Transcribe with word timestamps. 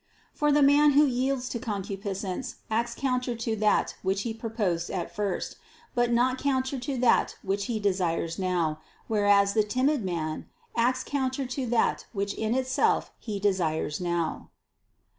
For 0.33 0.51
the 0.51 0.63
man 0.63 0.93
who 0.93 1.05
yields 1.05 1.47
to 1.49 1.59
concupiscence 1.59 2.55
acts 2.71 2.95
counter 2.95 3.35
to 3.35 3.55
that 3.57 3.95
which 4.01 4.23
he 4.23 4.33
purposed 4.33 4.89
at 4.89 5.13
first, 5.15 5.57
but 5.93 6.11
not 6.11 6.39
counter 6.39 6.79
to 6.79 6.97
that 6.97 7.37
which 7.43 7.65
he 7.65 7.79
desires 7.79 8.39
now; 8.39 8.79
whereas 9.07 9.53
the 9.53 9.61
timid 9.61 10.03
man 10.03 10.49
acts 10.75 11.03
counter 11.03 11.45
to 11.45 11.67
that 11.67 12.07
which 12.13 12.33
in 12.33 12.55
itself 12.55 13.11
he 13.19 13.39
desires 13.39 14.01
now. 14.01 14.49